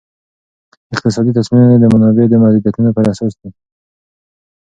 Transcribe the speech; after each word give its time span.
اقتصادي 0.93 1.31
تصمیمونه 1.37 1.75
د 1.79 1.85
منابعو 1.93 2.31
د 2.31 2.35
محدودیتونو 2.41 2.89
پر 2.95 3.05
اساس 3.11 3.33
دي. 3.41 3.49